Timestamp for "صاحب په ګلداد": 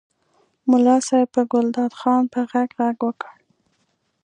1.07-1.91